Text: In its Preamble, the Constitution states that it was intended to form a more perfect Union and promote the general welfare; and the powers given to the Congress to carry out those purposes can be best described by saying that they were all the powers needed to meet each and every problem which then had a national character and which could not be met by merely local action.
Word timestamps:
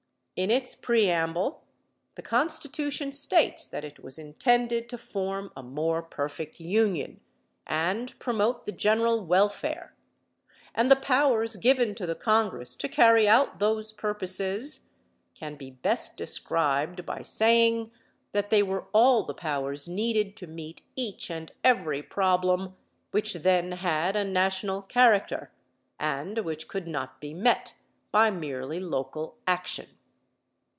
In 0.37 0.49
its 0.49 0.73
Preamble, 0.73 1.61
the 2.15 2.23
Constitution 2.23 3.11
states 3.11 3.67
that 3.67 3.83
it 3.85 4.01
was 4.03 4.17
intended 4.17 4.89
to 4.89 4.97
form 4.97 5.51
a 5.55 5.61
more 5.61 6.01
perfect 6.01 6.59
Union 6.59 7.21
and 7.67 8.17
promote 8.17 8.65
the 8.65 8.71
general 8.71 9.23
welfare; 9.23 9.93
and 10.73 10.89
the 10.89 10.95
powers 10.95 11.57
given 11.57 11.93
to 11.93 12.07
the 12.07 12.15
Congress 12.15 12.75
to 12.77 12.89
carry 12.89 13.27
out 13.29 13.59
those 13.59 13.91
purposes 13.93 14.89
can 15.35 15.57
be 15.57 15.69
best 15.69 16.17
described 16.17 17.05
by 17.05 17.21
saying 17.21 17.91
that 18.31 18.49
they 18.49 18.63
were 18.63 18.87
all 18.93 19.21
the 19.23 19.35
powers 19.35 19.87
needed 19.87 20.35
to 20.37 20.47
meet 20.47 20.81
each 20.95 21.29
and 21.29 21.51
every 21.63 22.01
problem 22.01 22.75
which 23.11 23.35
then 23.35 23.73
had 23.73 24.15
a 24.15 24.23
national 24.23 24.81
character 24.81 25.51
and 25.99 26.39
which 26.39 26.67
could 26.67 26.87
not 26.87 27.21
be 27.21 27.31
met 27.31 27.75
by 28.11 28.31
merely 28.31 28.79
local 28.79 29.37
action. 29.45 29.85